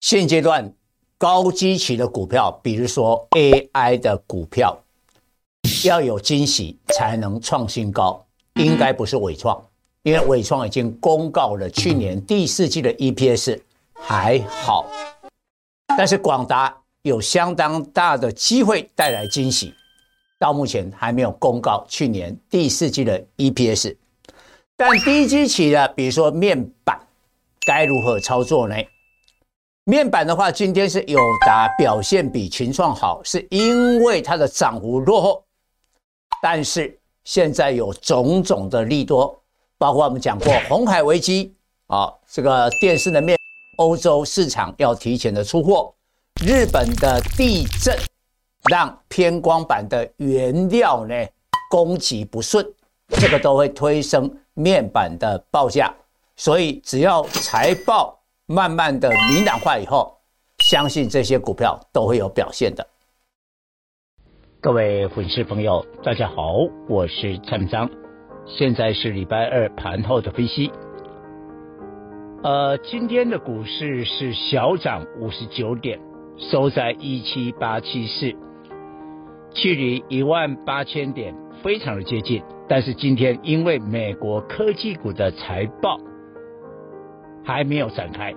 [0.00, 0.72] 现阶段
[1.18, 4.82] 高基期的股票，比如说 AI 的股票，
[5.84, 9.62] 要有惊喜才能创新高，应该不是伟创，
[10.02, 13.60] 因为伟创已经公告了去年第四季的 EPS
[13.92, 14.86] 还好，
[15.88, 19.74] 但是广达有相当大的机会带来惊喜，
[20.38, 23.94] 到目前还没有公告去年第四季的 EPS，
[24.78, 26.98] 但低基期的，比如说面板，
[27.66, 28.74] 该如何操作呢？
[29.84, 35.42] 面板的话，今天是友达表现比群创好，是因为它的涨幅落后。
[36.42, 39.42] 但是现在有种种的利多，
[39.78, 41.54] 包括我们讲过红海危机
[41.86, 43.38] 啊，这个电视的面，
[43.78, 45.92] 欧洲市场要提前的出货，
[46.44, 47.96] 日本的地震
[48.70, 51.14] 让偏光板的原料呢
[51.70, 52.64] 供给不顺，
[53.18, 55.92] 这个都会推升面板的报价。
[56.36, 58.19] 所以只要财报。
[58.52, 60.12] 慢慢的明朗化以后，
[60.58, 62.84] 相信这些股票都会有表现的。
[64.60, 66.56] 各位粉丝朋友，大家好，
[66.88, 67.88] 我是蔡明章，
[68.46, 70.72] 现在是礼拜二盘后的分析。
[72.42, 76.00] 呃，今天的股市是小涨五十九点，
[76.36, 78.34] 收在一七八七四，
[79.54, 82.42] 距离一万八千点非常的接近。
[82.68, 86.00] 但是今天因为美国科技股的财报。
[87.44, 88.34] 还没有展开，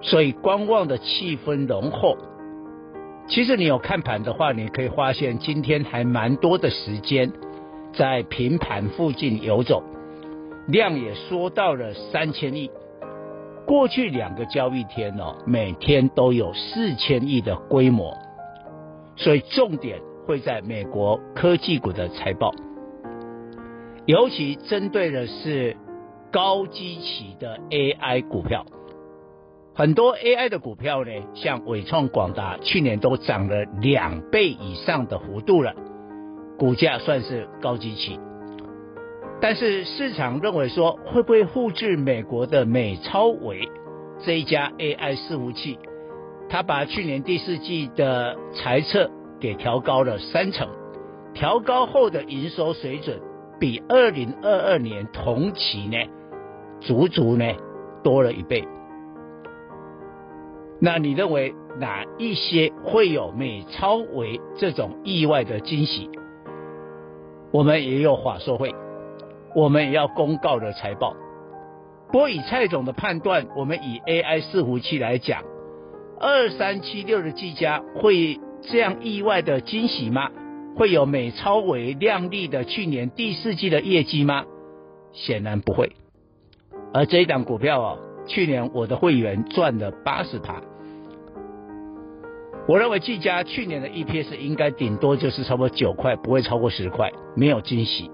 [0.00, 2.16] 所以观望的气氛浓厚。
[3.26, 7.32] 其实你有看盘的话，你可以发现今天还蛮多的时间
[7.94, 9.82] 在平盘附近游走，
[10.66, 12.70] 量也缩到了三千亿。
[13.66, 18.14] 过去两个交易天哦，每天都有四千亿的规模，
[19.16, 22.52] 所以重点会在美国科技股的财报，
[24.04, 25.74] 尤其针对的是。
[26.34, 28.66] 高基期的 AI 股票，
[29.72, 35.74] 很多 AI 的股票呢，像伟创、广达，去年都涨了两倍以上的幅度了，
[36.58, 38.18] 股价算是高基期。
[39.40, 43.68] 但是市场认为说，会不会复制美国的美超伟
[44.24, 45.78] 这一家 AI 伺服器？
[46.48, 49.08] 他把去年第四季的财测
[49.38, 50.68] 给调高了三成，
[51.32, 53.20] 调高后的营收水准
[53.60, 55.96] 比二零二二年同期呢，
[56.84, 57.44] 足足呢
[58.02, 58.66] 多了一倍，
[60.80, 66.10] 那你认为哪一些会有美超为这种意外的惊喜？
[67.50, 68.74] 我们也有法说会，
[69.54, 71.14] 我们也要公告的财报。
[72.12, 75.42] 不过以蔡总的判断，我们以 AI 伺服器来讲，
[76.20, 80.30] 二三七六的技嘉会这样意外的惊喜吗？
[80.76, 84.44] 会有美超为亮丽的去年第四季的业绩吗？
[85.12, 85.92] 显然不会。
[86.94, 90.62] 而这一档股票哦，去年我的会员赚了八十趴。
[92.68, 98.08] 我认为技嘉去年的 EPS 应该顶多就是差不多九块，不会超过十块，没有惊喜。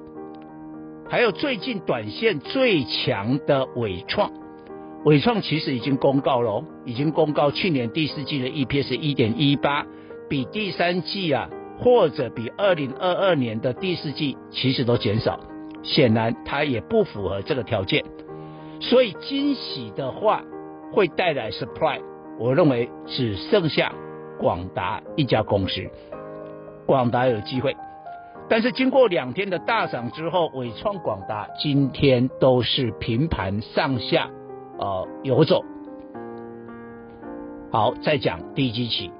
[1.11, 4.33] 还有最近短线最强的伟创，
[5.05, 9.87] 伟创其实已经公告了，已经公告去年第四季的 EPS 一点一八，
[10.29, 15.39] 比第三季啊，或者比二零二二年的第四季其实都减少，
[15.83, 18.03] 显然它也不符合这个条件。
[18.81, 20.43] 所以惊喜的话
[20.93, 22.03] 会带来 surprise，
[22.39, 23.93] 我认为只剩下
[24.39, 25.83] 广达一家公司，
[26.87, 27.77] 广达有机会。
[28.49, 34.29] 但是经过两天的大涨之后，伟创、广达今天都是平盘上下
[34.79, 35.63] 呃游走。
[37.71, 39.13] 好，再讲低基期，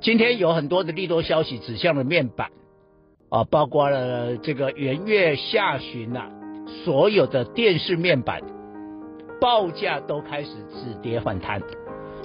[0.00, 2.50] 今天有很多的利多消息指向了面板
[3.30, 6.30] 啊，包括了这个元月下旬呐、啊。
[6.66, 8.40] 所有的电视面板
[9.40, 11.60] 报价都开始止跌反弹，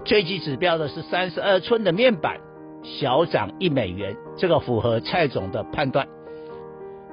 [0.05, 2.39] 最具指标的是三十二寸的面板
[2.81, 6.07] 小涨一美元，这个符合蔡总的判断。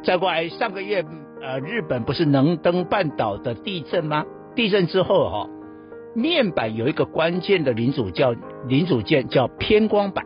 [0.04, 1.04] 再过来，上个月
[1.42, 4.24] 呃日本不是能登半岛的地震吗？
[4.54, 5.50] 地震之后哈、哦，
[6.14, 8.32] 面板有一个关键的零组叫
[8.68, 10.24] 零组件叫偏光板，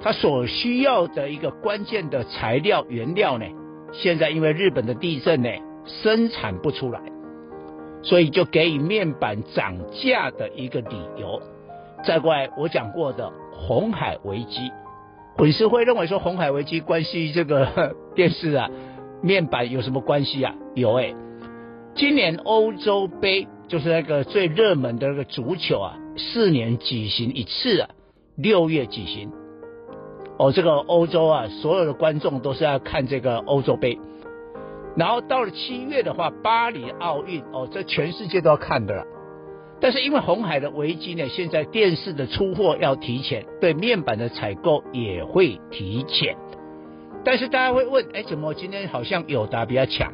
[0.00, 3.44] 它所需要的一个关键的材料原料呢，
[3.92, 5.48] 现在因为日本的地震呢。
[5.88, 7.00] 生产不出来，
[8.02, 11.42] 所以就给予面板涨价的一个理由。
[12.04, 14.70] 再过来，我讲过的红海危机，
[15.36, 18.70] 粉丝会认为说红海危机关系这个电视啊，
[19.20, 20.54] 面板有什么关系啊？
[20.74, 21.14] 有哎、
[21.96, 27.90] 今年欧洲杯就是那个最热门的那个足球啊，四年举行一次啊，
[28.36, 29.32] 六月举行。
[30.38, 33.98] 哦，这个欧洲啊，所有的观众都是要看这个欧洲杯。
[34.98, 39.06] 然后到了七月的话，巴黎奥运哦，这全世界都要看的了。
[39.80, 46.36] 但是因为红海的危机呢，现在电视的出货要提前，对面板的采购也会提前。
[47.24, 50.12] 但是大家会问，哎，怎么今天好像友达比较强？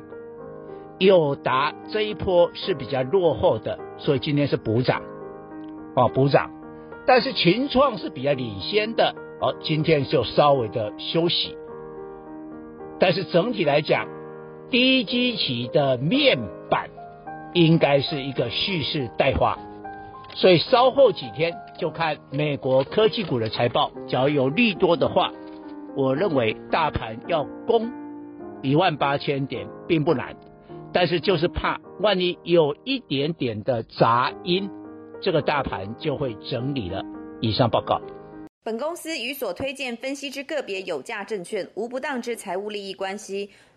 [0.98, 5.00] 友达这一波是比较落后的，所以今天是补涨，
[5.96, 6.50] 哦，补涨。
[7.06, 11.56] 但是群创是比较领先的，哦，今天就稍微的休息。
[13.00, 14.06] 但是整体来讲，
[14.70, 16.38] 低基期的面
[16.69, 16.90] 板
[17.52, 19.58] 应该是一个蓄势待发，
[20.34, 25.31] 所以稍后几天就看美国科技股的财报，只要有利多的话，
[25.96, 27.93] 我认为大盘要攻
[28.62, 30.34] 一万八千点并不难，
[30.93, 34.69] 但是就是怕万一有一点点的杂音，
[35.22, 37.02] 这个大盘就会整理了。
[37.40, 38.00] 以上报告。
[38.64, 43.50] 本公司与所推荐分析之个别有价证券无不当之财务利益关系。